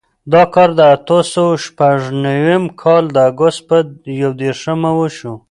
دا 0.33 0.43
کار 0.53 0.69
د 0.77 0.79
اتو 0.95 1.17
سوو 1.31 1.59
شپږ 1.65 1.97
نوېم 2.23 2.63
کال 2.81 3.03
د 3.15 3.17
اګست 3.29 3.59
په 3.69 3.77
یودېرشم 4.21 4.79
وشو. 4.99 5.33